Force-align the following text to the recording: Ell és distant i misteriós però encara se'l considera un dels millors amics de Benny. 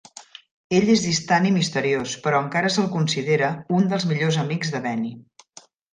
Ell 0.77 0.87
és 0.93 1.01
distant 1.07 1.45
i 1.49 1.51
misteriós 1.57 2.15
però 2.23 2.39
encara 2.45 2.71
se'l 2.77 2.89
considera 2.97 3.53
un 3.81 3.87
dels 3.93 4.07
millors 4.13 4.41
amics 4.45 4.75
de 4.77 4.83
Benny. 4.87 5.07